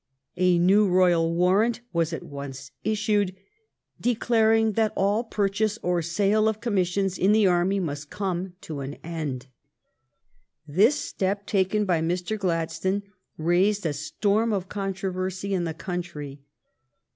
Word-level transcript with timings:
A 0.37 0.57
new 0.57 0.87
royal 0.87 1.31
warrant 1.35 1.81
was 1.93 2.11
at 2.11 2.23
once 2.23 2.71
issued, 2.83 3.35
declaring 3.99 4.71
that 4.71 4.93
all 4.95 5.23
purchase 5.23 5.77
or 5.83 6.01
sale 6.01 6.47
of 6.49 6.59
commissions 6.59 7.19
in 7.19 7.33
the 7.33 7.45
army 7.45 7.79
must 7.79 8.09
come 8.09 8.53
to 8.61 8.79
an 8.79 8.95
end. 9.03 9.45
This 10.67 10.95
step, 10.95 11.45
taken 11.45 11.85
by 11.85 12.01
Mr. 12.01 12.35
Gladstone, 12.35 13.03
raised 13.37 13.85
a 13.85 13.93
storm 13.93 14.51
of 14.53 14.67
con 14.69 14.95
troversy 14.95 15.51
in 15.51 15.65
the 15.65 15.73
country. 15.75 16.41